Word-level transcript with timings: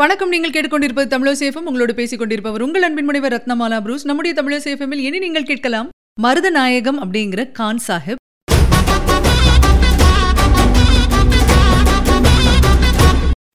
வணக்கம். 0.00 0.30
நீங்கள் 0.32 0.52
கேட்டுக்கொண்டிருப்பது 0.54 1.08
தமிழசேஃபம் 1.14 1.66
உங்களோடு 1.68 1.94
பேசிக் 1.94 2.18
கொண்டிருப்பவர் 2.18 2.62
உங்கள் 2.62 2.84
அன்பின் 2.86 3.04
முனைவர் 3.04 3.32
ரத்னமாலா 3.32 3.78
புரூஸ். 3.80 4.04
நம்முடைய 4.08 4.32
தமிழசேஃபமில் 4.38 5.02
இனி 5.06 5.18
நீங்கள் 5.24 5.46
கேட்கலாம் 5.50 5.88
மருதநாயகம் 6.22 7.00
அப்படிங்கிற 7.04 7.52
கான் 7.58 7.80
சாஹிப். 7.86 8.20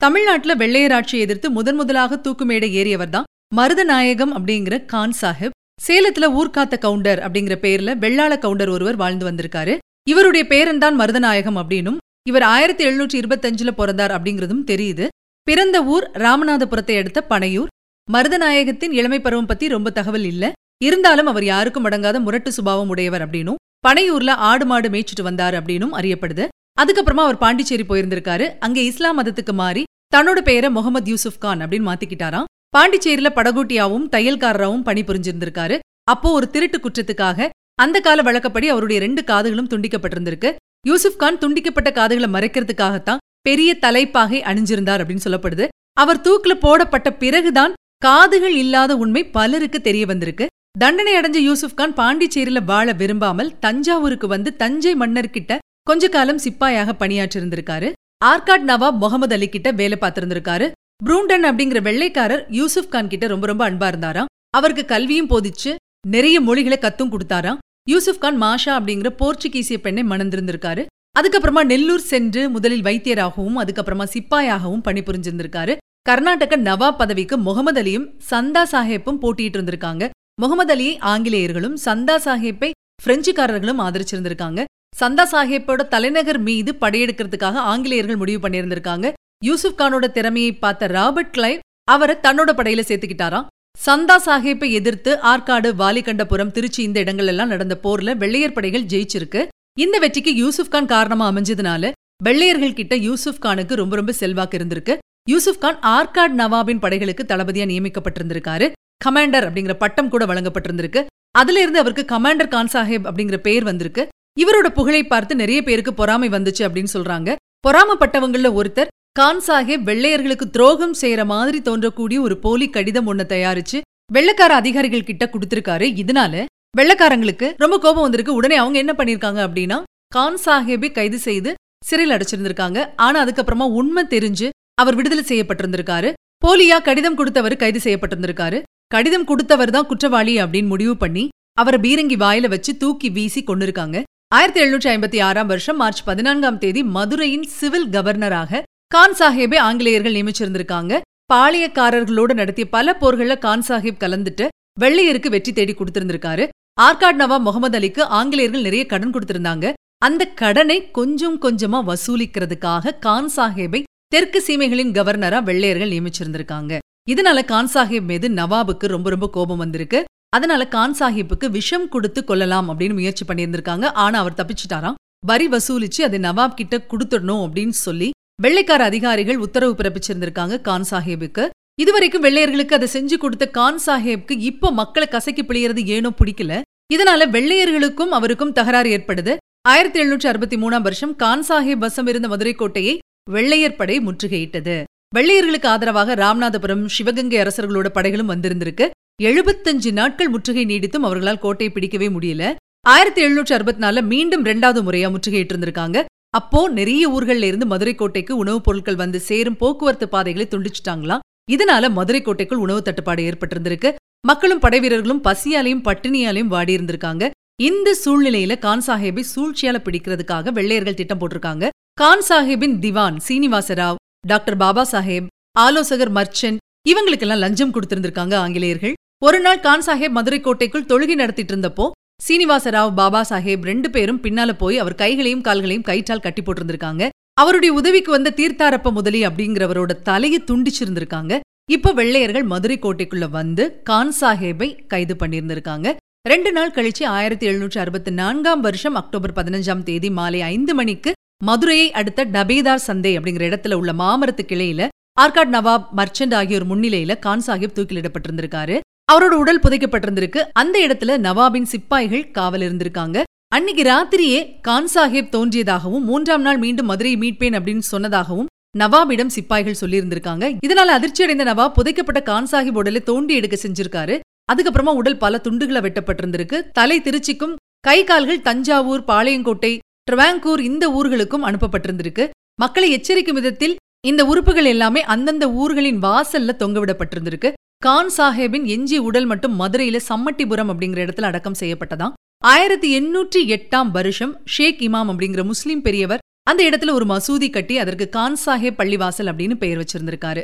தமிழ்நாட்டுல 0.06 0.56
வெள்ளையராட்சியை 0.64 1.24
எதிர்த்து 1.28 1.50
முதன் 1.58 1.76
முதலாக 1.76 2.22
தூக்குமேடை 2.28 2.70
ஏறியவர் 2.82 3.10
தான் 3.10 3.30
மருதநாயகம் 3.56 4.36
அப்படிங்கிற 4.40 4.86
கான் 4.86 5.18
சாஹிப். 5.22 5.58
சேலத்துல 5.88 6.32
ஊர்காத்த 6.42 6.78
கவுண்டர் 6.88 7.20
அப்படிங்கிற 7.26 7.58
பேர்ல 7.66 8.00
வெள்ளாள 8.06 8.40
கவுண்டர் 8.46 8.74
ஒருவர் 8.78 9.02
வாழ்ந்து 9.04 9.32
வந்திருக்காரு. 9.32 9.76
இவருடைய 10.14 10.46
பேரன் 10.54 10.84
தான் 10.86 11.00
மருதநாயகம் 11.00 11.62
அப்படின்னும் 11.64 12.00
இவர் 12.30 12.48
ஆயிரத்தி 12.56 12.86
எழுநூற்றி 12.88 13.20
இருபத்தஞ்சுல 13.24 13.72
பிறந்தார் 13.82 14.16
அப்படிங்கிறதும் 14.18 14.66
தெரியுது. 14.74 15.08
பிறந்த 15.48 15.78
ஊர் 15.84 16.06
ராமநாதபுரத்தை 16.14 16.94
அடுத்த 16.98 17.20
பனையூர். 17.30 17.72
மருதநாயகத்தின் 18.08 18.94
இளமை 19.00 19.20
பருவம் 19.20 19.46
பத்தி 19.46 19.68
ரொம்ப 19.68 19.90
தகவல் 19.90 20.24
இல்ல. 20.24 20.46
இருந்தாலும் 20.84 21.28
அவர் 21.32 21.44
யாருக்கும் 21.44 21.86
அடங்காத 21.90 22.20
முரட்டு 22.20 22.52
சுபாவம் 22.52 22.88
உடையவர் 22.88 23.30
அப்படின்னும் 23.30 23.60
பனையூர்ல 23.88 24.32
ஆடு 24.50 24.66
மாடு 24.66 24.90
மேய்ச்சிட்டு 24.90 25.26
வந்தார் 25.28 25.54
அப்படின்னும் 25.54 25.94
அறியப்படுது. 26.00 26.46
அதுக்கப்புறமா 26.82 27.24
அவர் 27.26 27.38
பாண்டிச்சேரி 27.38 27.86
போயிருந்திருக்காரு. 27.90 28.46
அங்க 28.60 28.80
இஸ்லாம் 28.80 29.18
மதத்துக்கு 29.20 29.54
மாறி 29.54 29.84
தன்னோட 30.16 30.42
பெயரை 30.42 30.70
முகமது 30.70 31.10
யூசுப் 31.10 31.40
கான் 31.40 31.62
அப்படின்னு 31.62 31.90
மாத்திக்கிட்டாராம். 31.90 32.50
பாண்டிச்சேரியில 32.78 33.30
படகோட்டியாவும் 33.38 34.08
தையல்காரராவும் 34.16 34.86
பணிபுரிஞ்சிருந்திருக்காரு 34.88 35.78
அப்போ 36.14 36.32
ஒரு 36.32 36.48
திருட்டு 36.50 36.78
குற்றத்துக்காக 36.80 37.50
அந்த 37.76 37.98
கால 38.00 38.22
வழக்கப்படி 38.22 38.68
அவருடைய 38.70 38.98
ரெண்டு 39.06 39.22
காதுகளும் 39.22 39.70
துண்டிக்கப்பட்டிருந்திருக்கு. 39.72 40.50
யூசுப் 40.88 41.20
கான் 41.22 41.38
துண்டிக்கப்பட்ட 41.38 41.90
காதுகளை 41.94 42.30
மறைக்கிறதுக்காகத்தான் 42.36 43.22
பெரிய 43.48 43.72
தலைப்பாகை 43.86 44.40
அணிஞ்சிருந்தார் 44.42 45.02
அப்படின்னு 45.02 45.26
சொல்லப்படுது. 45.28 45.66
அவர் 45.94 46.22
தூக்குல 46.26 46.54
போடப்பட்ட 46.54 47.10
பிறகுதான் 47.14 47.74
காதுகள் 47.98 48.56
இல்லாத 48.64 48.92
உண்மை 49.04 49.22
பலருக்கு 49.36 49.80
தெரிய 49.82 50.06
வந்திருக்கு. 50.06 50.46
தண்டனை 50.80 51.14
அடைஞ்ச 51.16 51.38
யூசுப் 51.50 51.76
கான் 51.76 51.94
பாண்டிச்சேரியில 51.94 52.60
வாழ 52.64 52.88
விரும்பாமல் 52.92 53.60
தஞ்சாவூருக்கு 53.60 54.28
வந்து 54.28 54.56
தஞ்சை 54.56 54.94
மன்னர்கிட்ட 54.96 55.58
கொஞ்ச 55.82 56.10
காலம் 56.10 56.42
சிப்பாயாக 56.46 56.94
பணியாற்றிருந்திருக்காரு. 57.00 57.90
ஆர்காட் 58.26 58.66
நவாப் 58.72 58.98
முகமது 59.04 59.36
அலி 59.36 59.48
கிட்ட 59.50 59.72
வேலை 59.72 59.98
பார்த்திருந்திருக்காரு. 60.02 60.68
ப்ரூண்டன் 61.06 61.46
அப்படிங்கிற 61.50 61.82
வெள்ளைக்காரர் 61.82 62.44
யூசுப் 62.50 62.92
கான் 62.92 63.12
கிட்ட 63.14 63.28
ரொம்ப 63.28 63.48
ரொம்ப 63.52 63.64
அன்பா 63.70 63.88
இருந்தாராம். 63.88 64.32
அவருக்கு 64.58 64.86
கல்வியும் 64.86 65.30
போதிச்சு 65.30 65.72
நிறைய 66.08 66.38
மொழிகளை 66.42 66.78
கத்தும் 66.82 67.12
கொடுத்தாராம். 67.14 67.62
யூசுப் 67.90 68.22
கான் 68.24 68.42
மாஷா 68.42 68.72
அப்படிங்கிற 68.78 69.10
போர்ச்சுகீசிய 69.22 69.78
பெண்ணை 69.78 70.04
மணந்திருந்திருக்காரு. 70.04 70.84
அதுக்கப்புறமா 71.20 71.62
நெல்லூர் 71.64 72.08
சென்று 72.12 72.50
முதலில் 72.50 72.84
வைத்தியராகவும் 72.84 73.60
அதுக்கப்புறமா 73.62 74.06
சிப்பாயாகவும் 74.14 74.82
பணிபுரிஞ்சிருந்திருக்காரு. 74.88 75.74
கர்நாடக 76.02 76.58
நவாப் 76.58 76.98
பதவிக்கு 76.98 77.38
முகமது 77.38 77.80
அலியும் 77.82 78.08
சந்தா 78.32 78.64
சாஹேப்பும் 78.72 79.20
போட்டிட்டு 79.22 79.58
இருந்திருக்காங்க. 79.58 80.10
முகமது 80.42 80.74
அலியை 80.76 80.96
ஆங்கிலேயர்களும் 81.12 81.78
சந்தா 81.86 82.16
சாஹேப்பை 82.26 82.70
பிரெஞ்சுக்காரர்களும் 83.06 83.82
ஆதரிச்சிருந்திருக்காங்க. 83.86 84.64
சந்தா 85.02 85.24
சாஹேப்போட 85.32 85.88
தலைநகர் 85.88 86.40
மீது 86.40 86.74
படையெடுக்கிறதுக்காக 86.82 87.64
ஆங்கிலேயர்கள் 87.72 88.22
முடிவு 88.22 88.50
பண்ணியிருந்திருக்காங்க. 88.50 89.14
யூசுப் 89.46 89.80
கானோட 89.82 90.06
திறமையை 90.12 90.52
பார்த்த 90.54 90.88
ராபர்ட் 90.88 91.34
கிளைவ் 91.38 91.60
அவரை 91.92 92.16
தன்னோட 92.24 92.52
படையில 92.60 92.84
சேர்த்துக்கிட்டாராம். 92.90 93.50
சந்தா 93.86 94.16
சாஹேப்பை 94.28 94.70
எதிர்த்து 94.72 95.12
ஆற்காடு 95.32 95.70
வாலிகண்டபுரம் 95.82 96.52
திருச்சி 96.52 96.84
இந்த 96.84 97.00
இடங்கள் 97.00 97.28
எல்லாம் 97.28 97.48
நடந்த 97.48 97.76
போர்ல 97.84 98.18
வெள்ளையர் 98.18 98.54
படைகள் 98.54 98.90
ஜெயிச்சிருக்கு. 98.94 99.42
இந்த 99.80 100.00
வெற்றிக்கு 100.00 100.36
யூசுப் 100.36 100.70
கான் 100.72 100.86
காரணமா 100.86 101.32
அமைஞ்சதுனால 101.32 101.92
வெள்ளையர்கள் 102.24 102.74
கிட்ட 102.74 102.96
யூசுப் 102.96 103.46
கானுக்கு 103.46 103.74
ரொம்ப 103.74 103.96
ரொம்ப 103.96 104.12
செல்வாக்கு 104.12 104.58
இருந்திருக்கு. 104.58 104.98
யூசுப் 105.30 105.60
கான் 105.60 105.80
ஆர்காட் 105.80 106.36
நவாபின் 106.42 106.80
படைகளுக்கு 106.80 107.24
தளபதியா 107.28 107.66
நியமிக்கப்பட்டிருந்திருக்காரு. 107.72 108.72
கமாண்டர் 109.06 109.46
அப்படிங்கிற 109.48 109.74
பட்டம் 109.74 110.10
கூட 110.10 110.26
வழங்கப்பட்டிருந்திருக்கு. 110.26 111.06
அதுல 111.32 111.60
இருந்து 111.60 111.80
அவருக்கு 111.80 112.06
கமாண்டர் 112.16 112.48
கான் 112.48 112.70
சாஹேப் 112.74 113.08
அப்படிங்கிற 113.10 113.38
பெயர் 113.38 113.64
வந்திருக்கு. 113.64 114.08
இவரோட 114.40 114.70
புகழை 114.70 115.04
பார்த்து 115.04 115.36
நிறைய 115.36 115.62
பேருக்கு 115.62 115.94
பொறாமை 115.94 116.30
வந்துச்சு 116.30 116.66
அப்படின்னு 116.68 116.94
சொல்றாங்க. 116.94 117.36
பொறாமப்பட்டவங்கள 117.68 118.54
ஒருத்தர் 118.62 118.94
கான் 119.12 119.44
சாஹேப் 119.48 119.86
வெள்ளையர்களுக்கு 119.92 120.50
துரோகம் 120.50 120.96
செய்யற 121.02 121.26
மாதிரி 121.26 121.62
தோன்றக்கூடிய 121.62 122.20
ஒரு 122.20 122.38
போலி 122.38 122.70
கடிதம் 122.70 123.14
ஒண்ணு 123.14 123.24
தயாரிச்சு 123.36 123.82
வெள்ளக்கார 124.14 124.56
அதிகாரிகள் 124.62 125.04
கிட்ட 125.04 125.30
கொடுத்திருக்காரு. 125.32 125.86
இதனால 126.04 126.46
வெள்ளக்காரங்களுக்கு 126.78 127.48
ரொம்ப 127.64 127.76
கோபம் 127.84 128.06
வந்திருக்கு. 128.06 128.38
உடனே 128.40 128.56
அவங்க 128.62 128.78
என்ன 128.84 128.94
பண்ணிருக்காங்க 128.98 129.40
அப்படின்னா 129.48 129.78
கான் 130.16 130.40
சாஹேபை 130.46 130.90
கைது 130.92 131.18
செய்து 131.28 131.52
சிறையில் 131.88 132.16
அடைச்சிருந்திருக்காங்க. 132.16 132.80
ஆனா 133.06 133.18
அதுக்கப்புறமா 133.24 133.66
உண்மை 133.80 134.04
தெரிஞ்சு 134.14 134.48
அவர் 134.82 134.98
விடுதலை 135.00 135.24
செய்யப்பட்டிருந்திருக்காரு. 135.32 136.10
போலியா 136.46 136.78
கடிதம் 136.88 137.18
கொடுத்தவர் 137.20 137.56
கைது 137.62 137.80
செய்யப்பட்டிருந்திருக்காரு. 137.86 138.58
கடிதம் 138.94 139.28
கொடுத்தவர் 139.30 139.74
தான் 139.76 139.88
குற்றவாளி 139.92 140.34
அப்படின்னு 140.44 140.72
முடிவு 140.74 140.96
பண்ணி 141.04 141.24
அவரை 141.62 141.78
பீரங்கி 141.86 142.18
வாயில 142.24 142.50
வச்சு 142.54 142.72
தூக்கி 142.82 143.10
வீசி 143.18 143.42
கொண்டிருக்காங்க 143.44 143.98
ஆயிரத்தி 144.38 144.60
எழுநூற்றி 144.64 144.90
ஐம்பத்தி 144.94 145.20
ஆறாம் 145.28 145.50
வருஷம் 145.52 145.80
மார்ச் 145.82 146.04
பதினான்காம் 146.10 146.60
தேதி 146.64 146.82
மதுரையின் 146.96 147.48
சிவில் 147.58 147.90
கவர்னராக 147.96 148.62
கான் 148.96 149.18
சாஹேபை 149.20 149.60
ஆங்கிலேயர்கள் 149.68 150.18
நியமிச்சிருந்திருக்காங்க. 150.18 150.94
பாளையக்காரர்களோடு 151.34 152.34
நடத்திய 152.42 152.68
பல 152.76 152.98
போர்கள்ல 153.02 153.36
கான் 153.46 153.66
சாஹிப் 153.68 154.02
கலந்துட்டு 154.04 154.48
வெள்ளையருக்கு 154.84 155.30
வெற்றி 155.36 155.52
தேடி 155.54 155.74
கொடுத்திருந்திருக்காரு. 155.74 156.46
ஆர்காட் 156.82 157.20
நவாப் 157.20 157.40
முகமது 157.40 157.80
அலிக்கு 157.80 158.02
ஆங்கிலேயர்கள் 158.02 158.62
நிறைய 158.62 158.86
கடன் 158.86 159.12
கொடுத்திருந்தாங்க. 159.12 159.74
அந்த 159.98 160.26
கடனை 160.26 160.92
கொஞ்சம் 160.92 161.42
கொஞ்சமா 161.42 161.80
வசூலிக்கிறதுக்காக 161.90 163.00
கான் 163.00 163.30
சாஹேபை 163.36 163.84
தெற்கு 164.08 164.44
சீமைகளின் 164.48 164.92
கவர்னரா 164.98 165.44
வெள்ளையர்கள் 165.44 165.92
நியமிச்சிருந்திருக்காங்க. 165.92 166.78
இதனால 167.10 167.46
கான் 167.46 167.70
சாஹிப் 167.74 168.02
மீது 168.02 168.28
நவாபுக்கு 168.30 168.88
ரொம்ப 168.88 169.10
ரொம்ப 169.10 169.30
கோபம் 169.30 169.58
வந்திருக்கு. 169.58 170.04
அதனால 170.30 170.68
கான் 170.68 170.96
சாஹிப்புக்கு 171.00 171.50
விஷம் 171.50 171.90
கொடுத்து 171.90 172.24
கொள்ளலாம் 172.24 172.70
அப்படின்னு 172.70 172.94
முயற்சி 172.94 173.26
பண்ணியிருந்திருக்காங்க. 173.26 173.86
ஆனா 173.86 174.20
அவர் 174.20 174.40
தப்பிச்சிட்டாராம். 174.40 175.00
வரி 175.26 175.48
வசூலிச்சு 175.50 176.02
அதை 176.02 176.20
நவாப் 176.20 176.60
கிட்ட 176.60 176.78
கொடுத்துடணும் 176.78 177.44
அப்படின்னு 177.46 177.78
சொல்லி 177.86 178.12
வெள்ளைக்கார 178.42 178.84
அதிகாரிகள் 178.84 179.38
உத்தரவு 179.38 179.74
பிறப்பிச்சிருந்திருக்காங்க 179.74 180.62
கான் 180.62 180.86
சாஹேபுக்கு. 180.90 181.50
இதுவரைக்கும் 181.82 182.24
வெள்ளையர்களுக்கு 182.24 182.74
அதை 182.74 182.88
செஞ்சு 182.94 183.18
கொடுத்த 183.18 183.48
கான் 183.48 183.80
சாஹேப்க்கு 183.86 184.36
இப்போ 184.50 184.72
மக்களை 184.72 185.08
கசக்கி 185.08 185.44
பிழியறது 185.44 185.86
ஏனோ 185.86 186.10
பிடிக்கல. 186.10 186.62
இதனால 186.94 187.24
வெள்ளையர்களுக்கும் 187.36 188.14
அவருக்கும் 188.18 188.52
தகராறு 188.52 188.90
ஏற்படுது. 188.98 189.36
ஆயிரத்தி 189.62 190.00
எழுநூற்றி 190.02 190.28
அறுபத்தி 190.28 190.56
மூணாம் 190.56 190.82
வருஷம் 190.82 191.16
கான் 191.16 191.44
சாஹேப் 191.48 191.84
வசம் 191.86 192.08
இருந்த 192.08 192.28
மதுரை 192.28 192.54
கோட்டையை 192.54 193.00
வெள்ளையர் 193.32 193.76
படை 193.76 194.00
முற்றுகையிட்டது. 194.00 194.84
வெள்ளையர்களுக்கு 195.16 195.66
ஆதரவாக 195.66 196.16
ராமநாதபுரம் 196.16 196.86
சிவகங்கை 196.86 197.40
அரசர்களோட 197.40 197.90
படைகளும் 197.90 198.30
வந்திருந்திருக்கு. 198.30 198.90
எழுபத்தஞ்சு 199.24 199.92
நாட்கள் 199.92 200.30
முற்றுகை 200.30 200.66
நீடித்தும் 200.66 201.08
அவர்களால் 201.10 201.40
கோட்டையை 201.40 201.74
பிடிக்கவே 201.74 202.08
முடியல. 202.08 202.56
ஆயிரத்தி 202.88 203.22
எழுநூற்றி 203.26 203.54
அறுபத்தி 203.54 203.88
நாலுல 203.88 204.02
மீண்டும் 204.02 204.46
ரெண்டாவது 204.46 204.82
முறையா 204.88 205.10
முற்றுகையிட்டு 205.10 205.54
இருந்திருக்காங்க. 205.54 206.06
அப்போ 206.30 206.70
நிறைய 206.70 207.10
ஊர்கள்ல 207.10 207.50
இருந்து 207.52 207.66
மதுரை 207.66 207.96
கோட்டைக்கு 207.96 208.38
உணவுப் 208.38 208.64
பொருட்கள் 208.64 208.96
வந்து 208.96 209.20
சேரும் 209.20 209.58
போக்குவரத்து 209.58 210.10
பாதைகளை 210.10 210.48
துண்டிச்சிட்டாங்களாம். 210.52 211.20
இதனால 211.54 211.90
மதுரை 211.92 212.22
கோட்டைக்குள் 212.22 212.62
உணவு 212.66 212.82
தட்டுப்பாடு 212.82 213.24
ஏற்பட்டிருந்திருக்கு. 213.24 213.90
மக்களும் 214.28 214.62
படைவீரர்களும் 214.62 215.24
பசியாலையும் 215.28 215.84
பட்டினியாலையும் 215.88 216.54
வாடி 216.54 216.76
இருந்திருக்காங்க. 216.78 217.30
இந்த 217.62 217.90
சூழ்நிலையில 218.06 218.54
கான் 218.60 218.84
சாஹேபை 218.88 219.24
சூழ்ச்சியால 219.34 219.78
பிடிக்கிறதுக்காக 219.84 220.52
வெள்ளையர்கள் 220.52 221.00
திட்டம் 221.00 221.20
போட்டிருக்காங்க. 221.20 221.66
கான் 222.02 222.24
சாஹேபின் 222.30 222.80
திவான் 222.80 223.18
சீனிவாச 223.20 223.74
ராவ் 223.74 224.00
டாக்டர் 224.28 224.58
பாபா 224.58 224.84
சாஹேப் 224.92 225.28
ஆலோசகர் 225.66 226.14
மர்ச்சன் 226.14 226.58
இவங்களுக்கெல்லாம் 226.90 227.44
லஞ்சம் 227.44 227.74
கொடுத்திருந்திருக்காங்க 227.74 228.36
ஆங்கிலேயர்கள். 228.36 228.96
ஒரு 229.26 229.40
நாள் 229.40 229.60
கான் 229.60 229.86
சாஹேப் 229.86 230.16
மதுரை 230.18 230.40
கோட்டைக்குள் 230.40 230.90
தொழுகை 230.90 231.16
நடத்திட்டு 231.16 231.54
இருந்தப்போ 231.56 231.86
சீனிவாசராவ் 232.28 232.94
பாபா 232.96 233.22
சாஹேப் 233.30 233.64
ரெண்டு 233.70 233.88
பேரும் 233.90 234.24
பின்னால 234.24 234.52
போய் 234.58 234.78
அவர் 234.80 235.00
கைகளையும் 235.02 235.46
கால்களையும் 235.48 235.88
கயிற்றால் 235.90 236.26
கட்டி 236.26 236.42
போட்டிருந்திருக்காங்க. 236.42 237.04
அவருடைய 237.42 237.72
உதவிக்கு 237.74 238.12
வந்த 238.12 238.34
தீர்த்தாரப்ப 238.36 238.92
முதலி 238.92 239.20
அப்படிங்கிறவரோட 239.28 239.94
தலையை 240.02 240.44
துண்டிச்சிருந்திருக்காங்க. 240.52 241.40
இப்ப 241.72 241.92
வெள்ளையர்கள் 241.92 242.44
மதுரை 242.44 242.80
கோட்டைக்குள்ள 242.80 243.30
வந்து 243.30 243.64
கான் 243.84 244.14
சாஹேபை 244.22 244.88
கைது 244.88 245.16
பண்ணியிருந்திருக்காங்க. 245.16 245.88
ரெண்டு 246.28 246.52
நாள் 246.52 246.72
கழிச்சு 246.72 247.04
ஆயிரத்தி 247.06 247.46
எழுநூற்றி 247.48 247.78
அறுபத்தி 247.78 248.12
நான்காம் 248.12 248.62
வருஷம் 248.62 248.96
அக்டோபர் 248.96 249.34
பதினஞ்சாம் 249.36 249.84
தேதி 249.84 250.10
மாலை 250.10 250.42
ஐந்து 250.42 250.74
மணிக்கு 250.74 251.14
மதுரையை 251.44 251.92
அடுத்த 251.92 252.26
டபேதார் 252.26 252.86
சந்தை 252.88 253.12
அப்படிங்கிற 253.20 253.46
இடத்துல 253.52 253.74
உள்ள 253.74 253.94
மாமரத்து 253.94 254.46
கிளையில 254.52 254.88
ஆர்காட் 255.22 255.54
நவாப் 255.58 255.86
மர்ச்சன்ட் 255.98 256.36
ஆகியோர் 256.36 256.68
முன்னிலையில 256.68 257.20
கான் 257.20 257.46
சாஹிப் 257.48 257.78
தூக்கிலிடப்பட்டிருந்திருக்காரு 257.78 258.80
அவரோட 259.12 259.34
உடல் 259.44 259.60
புதைக்கப்பட்டிருந்திருக்கு. 259.60 260.42
அந்த 260.54 260.76
இடத்துல 260.88 261.18
நவாபின் 261.28 261.72
சிப்பாய்கள் 261.74 262.32
காவல் 262.32 262.62
இருந்திருக்காங்க 262.62 263.24
அன்னைக்கு 263.48 263.84
ராத்திரியே 263.84 264.62
கான் 264.62 264.88
சாஹிப் 264.94 265.30
தோன்றியதாகவும் 265.36 266.06
மூன்றாம் 266.10 266.42
நாள் 266.42 266.58
மீண்டும் 266.58 266.86
மதுரையை 266.86 267.20
மீட்பேன் 267.20 267.56
அப்படின்னு 267.58 267.84
சொன்னதாகவும் 267.92 268.50
நவாபிடம் 268.78 269.32
சிப்பாய்கள் 269.36 269.78
சொல்லியிருந்திருக்காங்க. 269.82 270.46
இதனால 270.68 270.94
அதிர்ச்சி 270.98 271.24
அடைந்த 271.24 271.44
நவாப் 271.44 271.76
புதைக்கப்பட்ட 271.78 272.22
கான் 272.24 272.48
சாஹிப் 272.52 272.80
உடலை 272.82 273.02
தோண்டி 273.04 273.36
எடுக்க 273.36 273.58
செஞ்சிருக்காரு. 273.62 274.20
அதுக்கப்புறமா 274.52 274.94
உடல் 275.02 275.18
பல 275.18 275.38
துண்டுகளை 275.38 275.82
வெட்டப்பட்டிருந்திருக்கு. 275.82 276.58
தலை 276.74 277.02
திருச்சிக்கும் 277.02 277.56
கை 277.80 278.04
கால்கள் 278.04 278.42
தஞ்சாவூர் 278.42 279.04
பாளையங்கோட்டை 279.08 279.80
ட்ரவாங்கூர் 280.12 280.60
இந்த 280.60 280.90
ஊர்களுக்கும் 280.90 281.46
அனுப்பப்பட்டிருந்திருக்கு. 281.50 282.30
மக்களை 282.60 282.90
எச்சரிக்கும் 282.92 283.40
விதத்தில் 283.40 283.76
இந்த 284.08 284.26
உறுப்புகள் 284.26 284.66
எல்லாமே 284.66 285.04
அந்தந்த 285.16 285.52
ஊர்களின் 285.52 286.02
வாசல்ல 286.02 286.52
தொங்கவிடப்பட்டிருந்திருக்கு 286.62 287.52
கான் 287.78 288.12
சாஹேபின் 288.18 288.66
எஞ்சி 288.66 288.98
உடல் 288.98 289.26
மட்டும் 289.26 289.60
மதுரையில 289.60 290.00
சம்மட்டிபுரம் 290.10 290.70
அப்படிங்கிற 290.72 291.02
இடத்துல 291.06 291.32
அடக்கம் 291.32 291.60
செய்யப்பட்டதாம். 291.60 292.14
ஆயிரத்தி 292.52 292.90
எண்ணூற்றி 293.00 293.40
எட்டாம் 293.46 293.92
வருஷம் 293.92 294.42
ஷேக் 294.46 294.80
இமாம் 294.80 295.10
அப்படிங்கிற 295.12 295.44
முஸ்லிம் 295.44 295.82
பெரியவர் 295.82 296.20
அந்த 296.44 296.70
இடத்துல 296.70 296.92
ஒரு 296.92 297.06
மசூதி 297.06 297.50
கட்டி 297.50 297.78
அதற்கு 297.78 298.10
கான் 298.10 298.38
சாஹேப் 298.46 298.78
பள்ளிவாசல் 298.78 299.30
அப்படின்னு 299.30 299.56
பெயர் 299.56 299.80
வச்சிருந்திருக்காரு. 299.80 300.42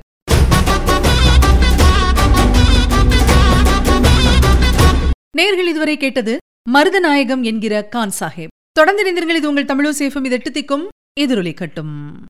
நேர்கள் 5.38 5.70
இதுவரை 5.74 5.98
கேட்டது 5.98 6.38
மருதநாயகம் 6.74 7.42
என்கிற 7.42 7.84
கான் 7.84 8.14
சாஹேப். 8.20 8.54
தொடர்ந்து 8.72 9.04
இணைந்திருங்கள் 9.04 9.40
இது 9.42 9.50
உங்கள் 9.50 9.70
தமிழோ 9.72 9.92
சேஃபம். 10.00 10.26
இது 10.26 10.40
எட்டு 10.40 10.52
திக்கும் 10.52 10.88
எதிரொலி 11.20 11.54
கட்டும். 11.54 12.26